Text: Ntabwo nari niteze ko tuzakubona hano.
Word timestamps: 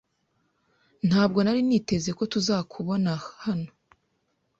Ntabwo 1.07 1.39
nari 1.41 1.61
niteze 1.67 2.09
ko 2.17 2.23
tuzakubona 2.33 3.11
hano. 3.43 3.69